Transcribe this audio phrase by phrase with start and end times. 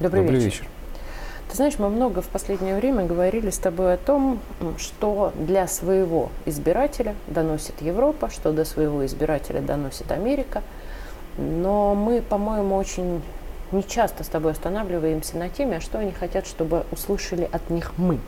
[0.00, 0.62] Добрый, Добрый вечер.
[0.62, 0.66] вечер.
[1.48, 4.40] Ты знаешь, мы много в последнее время говорили с тобой о том,
[4.76, 10.62] что для своего избирателя доносит Европа, что до своего избирателя доносит Америка.
[11.38, 13.22] Но мы, по-моему, очень
[13.70, 18.18] нечасто с тобой останавливаемся на теме, а что они хотят, чтобы услышали от них мы.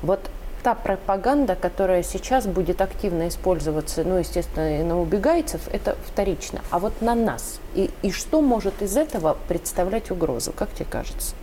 [0.00, 0.20] Вот
[0.66, 6.60] та пропаганда, которая сейчас будет активно использоваться, ну, естественно, и на убегайцев, это вторично.
[6.70, 7.60] А вот на нас.
[7.76, 11.36] И, и что может из этого представлять угрозу, как тебе кажется?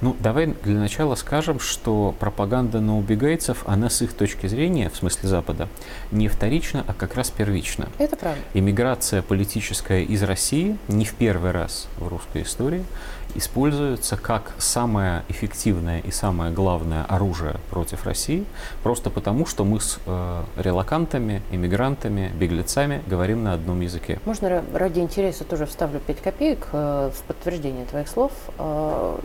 [0.00, 4.96] Ну, давай для начала скажем, что пропаганда на убегайцев, она с их точки зрения, в
[4.96, 5.68] смысле Запада,
[6.10, 7.90] не вторична, а как раз первична.
[7.98, 8.40] Это правда.
[8.54, 12.84] Иммиграция политическая из России не в первый раз в русской истории
[13.38, 18.44] используется как самое эффективное и самое главное оружие против России,
[18.82, 24.18] просто потому, что мы с э, релакантами, иммигрантами, беглецами говорим на одном языке.
[24.24, 28.32] Можно ра- ради интереса тоже вставлю 5 копеек э, в подтверждение твоих слов.
[28.58, 29.18] Э,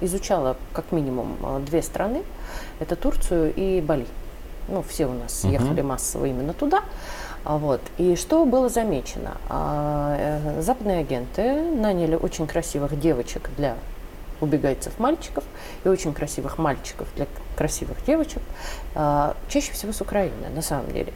[0.00, 2.22] изучала как минимум э, две страны.
[2.80, 4.06] Это Турцию и Бали.
[4.68, 5.52] Ну, все у нас Мгм.
[5.52, 6.82] ехали массово именно туда.
[7.46, 7.80] А Вот.
[7.96, 9.36] И что было замечено?
[9.48, 13.76] А, э, Западные агенты наняли очень красивых девочек для
[14.40, 15.44] убегайцев мальчиков
[15.84, 18.42] и очень красивых мальчиков для красивых девочек,
[18.96, 21.12] а, чаще всего с Украины, на самом деле.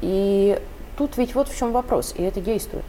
[0.00, 0.60] И
[0.98, 2.84] тут ведь вот в чем вопрос, и это действует.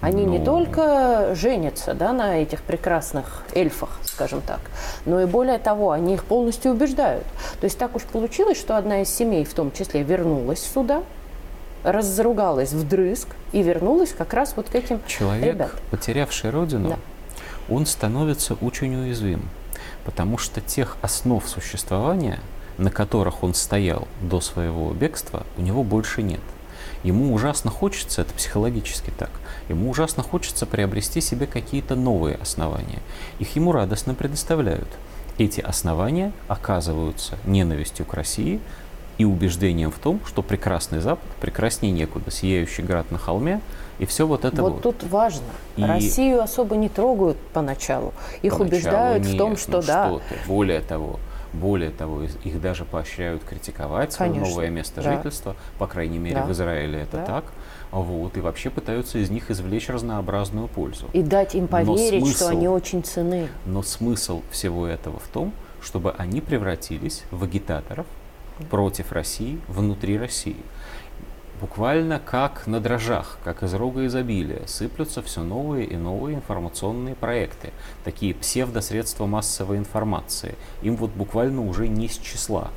[0.00, 0.44] Они не Ну.
[0.44, 4.60] только женятся да, на этих прекрасных эльфах, скажем так,
[5.06, 7.24] но и более того, они их полностью убеждают.
[7.60, 11.02] То есть так уж получилось, что одна из семей в том числе вернулась сюда,
[11.84, 15.78] разругалась вдрызг и вернулась как раз вот к этим Человек, ребятам.
[15.90, 16.98] потерявший родину, Да.
[17.68, 19.42] он становится очень уязвим,
[20.04, 22.40] потому что тех основ существования,
[22.78, 26.40] на которых он стоял до своего бегства, у него больше нет.
[27.02, 29.30] Ему ужасно хочется, это психологически так,
[29.68, 33.00] ему ужасно хочется приобрести себе какие-то новые основания.
[33.38, 34.88] Их ему радостно предоставляют.
[35.36, 38.60] Эти основания оказываются ненавистью к России
[39.18, 43.60] и убеждением в том, что прекрасный Запад прекраснее некуда, сияющий град на холме,
[43.98, 44.82] и все вот это вот, вот.
[44.82, 45.44] тут важно.
[45.76, 48.12] И- Россию особо не трогают поначалу.
[48.42, 50.08] Их Поначалу убеждают в том, нет, что ну да.
[50.08, 50.34] что ты.
[50.48, 51.20] Более того,
[51.52, 55.14] более того, их даже поощряют критиковать свое Конечно, новое место да.
[55.14, 55.54] жительства.
[55.78, 56.46] По крайней мере, Да.
[56.46, 57.24] в Израиле это Да.
[57.24, 57.44] так.
[57.92, 61.06] Вот, и вообще пытаются из них извлечь разнообразную пользу.
[61.12, 63.46] И дать им поверить, что смысл- они очень цены.
[63.66, 68.06] Но смысл всего этого в том, чтобы они превратились в агитаторов
[68.70, 70.56] против России внутри России.
[71.60, 77.70] Буквально как на дрожжах, как из рога изобилия, сыплются все новые и новые информационные проекты,
[78.04, 80.56] такие псевдосредства массовой информации.
[80.82, 82.70] Им вот буквально уже не с числа.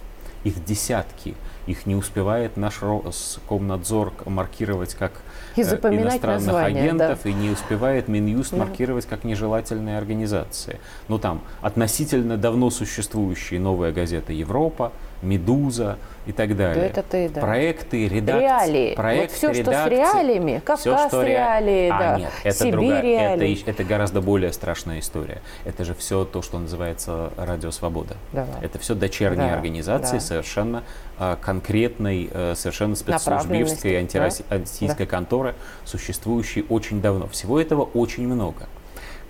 [0.44, 1.36] Их десятки.
[1.68, 5.12] Их не успевает наш Роскомнадзор маркировать как
[5.56, 8.58] И э, иностранных названия, агентов и не успевает Минюст Да.
[8.58, 10.80] маркировать как нежелательные организации.
[11.10, 14.92] Ну там относительно давно существующие новая газета Европа,
[15.24, 16.90] Медуза и так далее.
[16.90, 17.42] это ты, да.
[17.42, 18.40] Проекты, редакции.
[18.44, 18.96] Реалии.
[18.96, 19.96] Проекты, вот все, что с редакции.
[19.96, 22.20] реалиями, Кавказ Всё, что ре- реалии, а, да.
[22.20, 23.64] нет, это Сибирь другая, это, реалии.
[23.66, 25.42] это гораздо более страшная история.
[25.66, 28.16] Это же все то, что называется Радио Свобода.
[28.32, 28.62] Давай.
[28.62, 30.22] Это все дочерние Да, организации да.
[30.22, 30.84] совершенно
[31.18, 34.56] а, конкретной, э, совершенно спецслужбистской Направленности, антироси- да.
[34.56, 37.28] антироссийской конторы, существующей очень давно.
[37.28, 38.68] Всего этого очень много.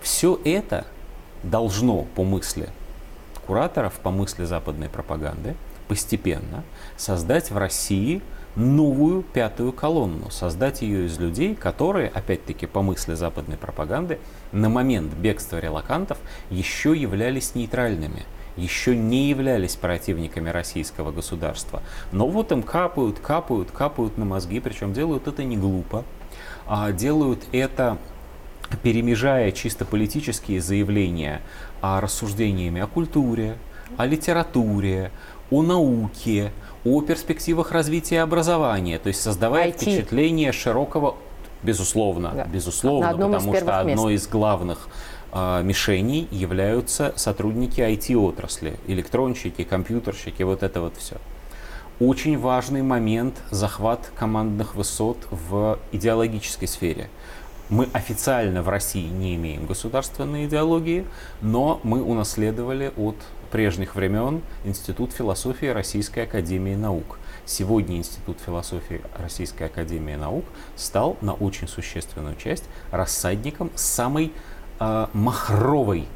[0.02, 0.86] Все это
[1.42, 2.68] должно, по мысли
[3.46, 5.54] кураторов, по мысли западной пропаганды,
[5.88, 6.64] постепенно
[6.96, 8.20] создать в России
[8.56, 14.18] новую пятую колонну, создать ее из людей, которые, опять-таки, по мысли западной пропаганды,
[14.52, 16.18] на момент бегства релакантов
[16.50, 18.24] еще являлись нейтральными,
[18.58, 21.82] еще не являлись противниками российского государства.
[22.12, 26.04] Но вот им капают, капают, капают на мозги, причем делают это не глупо,
[26.66, 27.98] а делают это
[28.82, 31.40] перемежая чисто политические заявления
[31.80, 33.56] о рассуждениями о культуре,
[33.96, 35.10] о литературе,
[35.50, 36.52] о науке,
[36.84, 39.76] о перспективах развития образования, то есть создавая IT.
[39.80, 41.16] впечатление широкого,
[41.62, 42.44] безусловно, Да.
[42.44, 43.68] безусловно, потому что мест.
[43.68, 44.90] одно из главных а,
[45.32, 51.16] мишеней являются сотрудники IT-отрасли, электронщики, компьютерщики, вот это вот все.
[52.00, 57.10] Очень важный момент захват командных высот в идеологической сфере.
[57.68, 61.04] Мы официально в России не имеем государственной идеологии,
[61.42, 63.16] но мы унаследовали от
[63.50, 67.18] прежних времен Институт философии Российской Академии Наук.
[67.44, 70.44] Сегодня Институт философии Российской Академии Наук
[70.76, 74.32] стал на очень существенную часть рассадником самой
[75.12, 76.06] махровой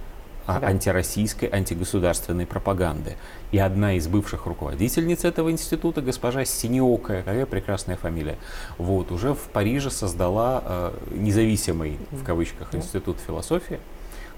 [0.47, 0.67] а, Да.
[0.69, 3.17] антироссийской, антигосударственной пропаганды.
[3.53, 8.39] И одна из бывших руководительниц этого института, госпожа Синеокая, какая прекрасная фамилия,
[8.79, 13.79] вот, уже в Париже создала э, независимый, в кавычках, институт философии.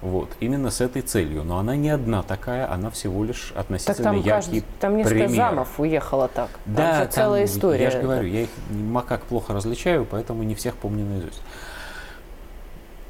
[0.03, 1.45] Вот, именно с этой целью.
[1.45, 5.15] Но она не одна такая, она всего лишь относительно так там яркий каждый, Там несколько
[5.15, 5.37] пример.
[5.37, 6.51] замов уехало так.
[6.67, 7.85] Да, там, целая история.
[7.85, 11.41] Я же говорю, я их макак плохо различаю, поэтому не всех помню наизусть.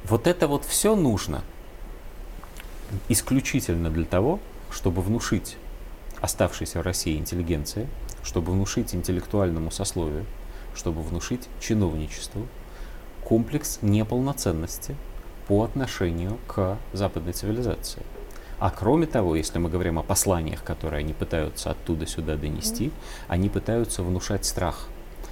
[0.07, 1.43] Вот это вот все нужно
[3.09, 5.57] исключительно для того, чтобы внушить
[6.21, 7.87] оставшейся в России интеллигенции,
[8.23, 10.25] чтобы внушить интеллектуальному сословию,
[10.75, 12.45] чтобы внушить чиновничеству
[13.23, 14.95] комплекс неполноценности
[15.47, 18.03] по отношению к западной цивилизации.
[18.59, 22.91] А кроме того, если мы говорим о посланиях, которые они пытаются оттуда сюда донести,
[23.27, 24.87] они пытаются внушать страх.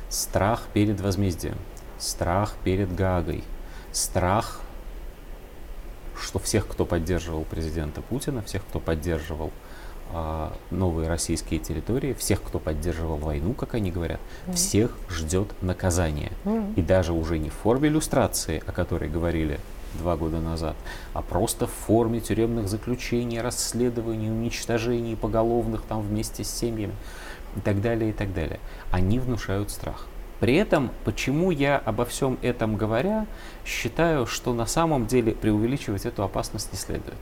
[0.09, 1.57] Страх перед возмездием,
[1.99, 3.43] страх перед Гаагой,
[3.91, 4.61] страх,
[6.33, 9.51] что всех, кто поддерживал президента Путина, всех, кто поддерживал
[10.11, 16.31] а, новые российские территории, всех, кто поддерживал войну, как они говорят, mm всех ждет наказание.
[16.43, 19.59] mm И даже уже не в форме иллюстрации, о которой говорили
[19.93, 20.75] два года назад,
[21.13, 26.95] а просто в форме тюремных заключений, расследований, уничтожений поголовных там вместе с семьями
[27.55, 28.59] и так далее, и так далее.
[28.89, 30.07] Они внушают страх.
[30.43, 33.27] При этом, почему я обо всем этом говоря,
[33.65, 37.17] считаю, что на самом деле преувеличивать эту опасность не следует.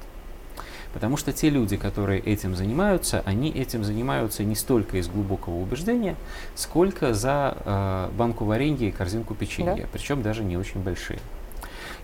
[0.91, 6.15] Потому что те люди, которые этим занимаются, они этим занимаются не столько из глубокого убеждения,
[6.55, 9.89] сколько за э, банку варенья и корзинку печенья, да?
[9.93, 11.19] причем даже не очень большие.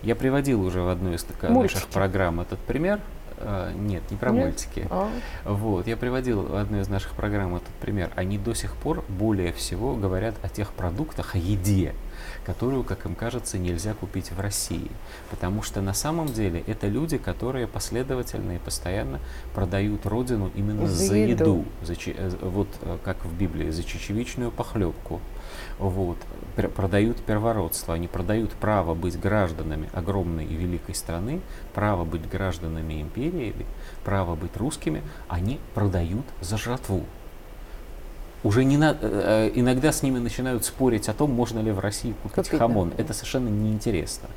[0.04, 3.00] Я приводил уже в одной из наших программ этот пример.
[3.40, 4.44] Uh, нет, не про Нет?
[4.44, 4.86] мультики.
[4.90, 5.10] А.
[5.44, 8.10] Вот, я приводил в одной из наших программ этот пример.
[8.16, 11.94] Они до сих пор более всего говорят о тех продуктах, о еде,
[12.44, 14.90] которую, как им кажется, нельзя купить в России.
[15.30, 19.20] Потому что на самом деле это люди, которые последовательно и постоянно
[19.54, 21.44] продают родину именно за, за еду.
[21.44, 21.64] еду.
[21.82, 25.20] За, э, вот э, как в Библии, за чечевичную похлебку.
[25.78, 26.18] Вот,
[26.74, 31.40] продают первородство, они продают право быть гражданами огромной и великой страны,
[31.72, 33.54] право быть гражданами империи,
[34.04, 37.04] право быть русскими, они продают за жратву
[38.48, 42.14] уже не на, э, иногда с ними начинают спорить о том, можно ли в России
[42.22, 42.92] купить, купить хамон.
[42.96, 43.02] Да.
[43.02, 44.30] Это совершенно неинтересно.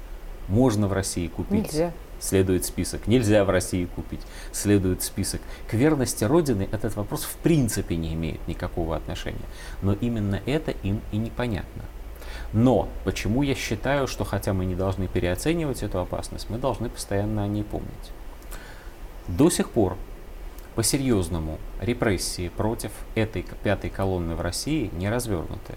[0.50, 1.72] Можно в России купить.
[1.72, 1.94] Нельзя.
[2.20, 3.08] Следует список.
[3.08, 4.20] Нельзя в России купить.
[4.52, 5.40] Следует список.
[5.70, 9.48] К верности Родины этот вопрос в принципе не имеет никакого отношения.
[9.82, 11.84] Но именно это им и непонятно.
[12.52, 17.46] Но почему я считаю, что хотя мы не должны переоценивать эту опасность, мы должны постоянно
[17.46, 18.12] о ней помнить.
[19.30, 19.96] До сих пор
[20.76, 25.76] по-серьезному репрессии против этой пятой колонны в России не развернуты.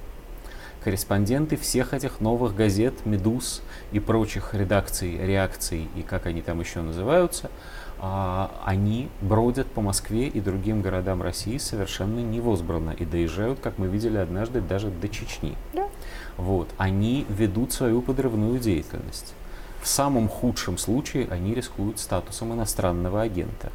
[0.82, 6.82] Корреспонденты всех этих новых газет, «Медуз» и прочих редакций, реакций и как они там еще
[6.82, 7.50] называются,
[7.99, 13.87] а, они бродят по Москве и другим городам России совершенно невозбранно и доезжают, как мы
[13.87, 15.56] видели однажды, даже до Чечни.
[15.73, 15.88] Да.
[16.37, 16.69] Вот.
[16.76, 19.32] Они ведут свою подрывную деятельность.
[19.81, 23.73] В самом худшем случае они рискуют статусом иностранного агента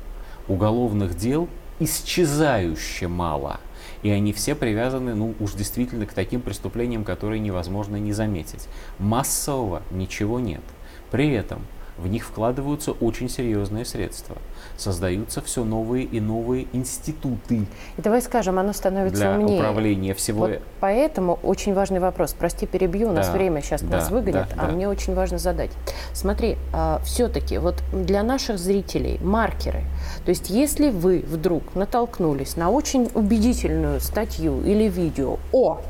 [0.49, 1.47] уголовных дел
[1.79, 3.59] исчезающе мало.
[4.03, 8.67] И они все привязаны, ну уж действительно, к таким преступлениям, которые невозможно не заметить.
[8.97, 10.63] Массового ничего нет.
[11.11, 11.61] При этом
[11.99, 14.37] в них вкладываются очень серьезные средства.
[14.77, 17.65] Создаются все новые и новые институты.
[17.97, 19.59] И давай скажем, оно становится для умнее.
[19.59, 20.47] управления всего.
[20.47, 22.33] Вот поэтому очень важный вопрос.
[22.33, 24.71] Прости, перебью, у нас да, время сейчас да, нас выгонят, да, а да.
[24.71, 25.71] мне очень важно задать.
[26.13, 29.83] Смотри, а, все-таки вот для наших зрителей маркеры.
[30.25, 35.81] То есть если вы вдруг натолкнулись на очень убедительную статью или видео о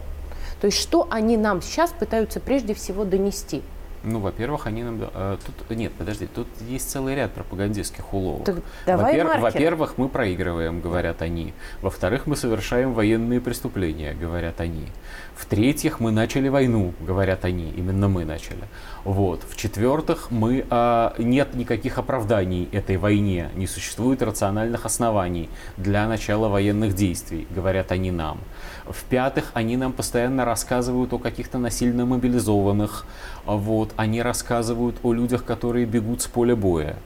[0.62, 3.62] то есть что они нам сейчас пытаются прежде всего донести?
[4.03, 5.00] Ну, во-первых, они нам...
[5.13, 8.46] Э, тут, нет, подожди, тут есть целый ряд пропагандистских уловок.
[8.46, 11.53] Так давай Во-пер, во-первых, мы проигрываем, говорят они.
[11.82, 14.88] Во-вторых, мы совершаем военные преступления, говорят они.
[15.36, 17.72] В-третьих, мы начали войну, говорят они.
[17.72, 18.63] Именно мы начали.
[19.03, 19.44] Вот.
[19.50, 23.50] В-четвертых, мы, э, нет никаких оправданий этой войне.
[23.56, 28.39] Не существует рациональных оснований для начала военных действий, говорят они нам.
[28.86, 33.06] В-пятых, они нам постоянно рассказывают о каких-то насильно мобилизованных,
[33.46, 36.98] вот, они рассказывают о людях, которые бегут с поля боя.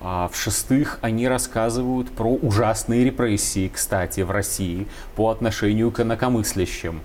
[0.00, 7.00] А в-шестых, они рассказывают про ужасные репрессии, кстати, в России по отношению к инакомыслящим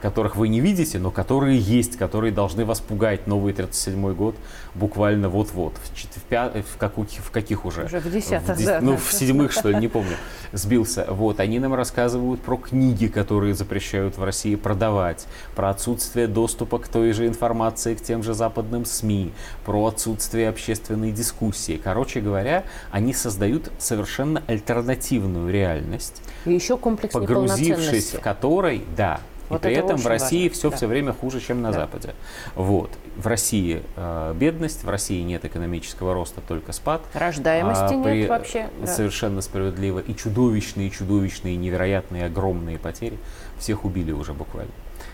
[0.00, 3.26] которых вы не видите, но которые есть, которые должны вас пугать.
[3.26, 4.34] Новый 37-й год
[4.74, 5.74] буквально вот-вот.
[5.74, 6.50] В, в, пя...
[6.50, 7.84] в, каких, в каких уже?
[7.84, 8.80] Уже в десятых, в, да.
[8.80, 10.16] Ну, в седьмых, что ли, не помню.
[10.52, 11.06] Сбился.
[11.10, 16.88] Вот, они нам рассказывают про книги, которые запрещают в России продавать, про отсутствие доступа к
[16.88, 19.32] той же информации, к тем же западным СМИ,
[19.66, 21.78] про отсутствие общественной дискуссии.
[21.82, 26.22] Короче говоря, они создают совершенно альтернативную реальность.
[26.46, 30.54] И еще комплекс погрузившись в которой, да, Вот и при это этом в России важно,
[30.58, 30.76] все да.
[30.76, 31.80] все время хуже, чем на Да.
[31.80, 32.14] Западе.
[32.54, 32.90] Вот.
[33.16, 37.02] В России э, бедность, в России нет экономического роста, только спад.
[37.12, 38.70] Рождаемости А нет вообще.
[38.80, 38.86] да.
[38.86, 39.98] Совершенно справедливо.
[39.98, 43.18] И чудовищные, чудовищные, невероятные, огромные потери.
[43.58, 44.72] Всех убили уже буквально.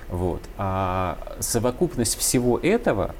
[0.08, 0.42] Вот.
[0.56, 3.14] А совокупность всего этого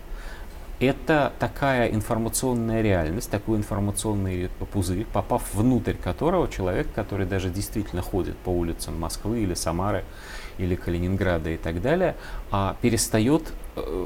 [0.80, 8.36] это такая информационная реальность, такой информационный пузырь, попав внутрь которого человек, который даже действительно ходит
[8.36, 10.04] по улицам Москвы или Самары
[10.58, 12.14] или Калининграда и так далее,
[12.50, 13.42] а перестает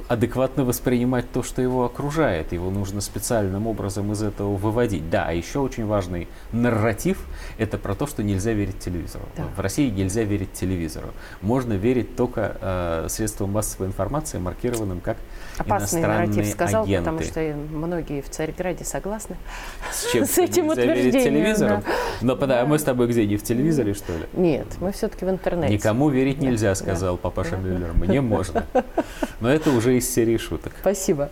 [0.09, 2.53] адекватно воспринимать то, что его окружает.
[2.53, 5.09] Его нужно специальным образом из этого выводить.
[5.11, 7.19] Да, а еще очень важный нарратив–
[7.59, 9.25] это про то, что нельзя верить телевизору.
[9.37, 9.45] Да.
[9.57, 11.09] В России нельзя верить телевизору.
[11.41, 15.17] Можно верить только э, средствам массовой информации, маркированным как
[15.59, 17.05] Опасный нарратив сказал, агенты.
[17.11, 17.41] потому что
[17.73, 19.37] многие в Царьграде согласны.
[19.93, 21.83] С, чем с этим утверждением?
[22.23, 22.65] Но Да.
[22.67, 23.27] мы с тобой где?
[23.27, 24.25] Не в телевизоре, что ли?
[24.33, 25.73] Нет, мы все-таки в интернете.
[25.75, 27.57] Никому верить Да, нельзя, да, сказал папаша да.
[27.59, 27.93] Мюллер.
[27.93, 28.65] Мне можно.
[29.41, 30.73] Но это уже из серии шуток.
[30.81, 31.31] Спасибо.